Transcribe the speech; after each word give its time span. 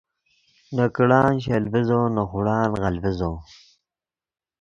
نے 0.75 0.85
کڑان 0.95 1.31
شل 1.43 1.63
ڤیزو 1.71 2.01
نے 2.15 2.23
خوڑان 2.29 2.67
غل 2.81 2.95
ڤیزو 3.03 3.31